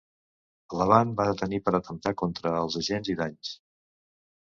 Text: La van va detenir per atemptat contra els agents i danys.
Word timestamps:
La 0.81 0.87
van 0.91 1.11
va 1.19 1.27
detenir 1.33 1.61
per 1.69 1.75
atemptat 1.81 2.19
contra 2.25 2.57
els 2.65 2.83
agents 2.85 3.15
i 3.17 3.21
danys. 3.25 3.57